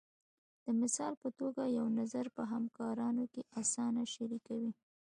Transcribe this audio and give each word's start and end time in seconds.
د 0.65 0.67
مثال 0.81 1.13
په 1.23 1.29
توګه 1.39 1.63
یو 1.77 1.85
نظر 1.99 2.25
په 2.35 2.43
همکارانو 2.53 3.23
کې 3.33 3.41
اسانه 3.61 4.03
شریکوئ. 4.13 4.69